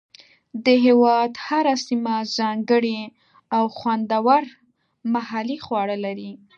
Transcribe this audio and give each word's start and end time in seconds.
د 0.65 0.67
هېواد 0.85 1.31
هره 1.45 1.75
سیمه 1.87 2.15
ځانګړي 2.37 2.99
او 3.55 3.63
خوندور 3.77 4.41
محلي 5.13 5.57
خواړه 5.65 5.97
لري. 6.05 6.31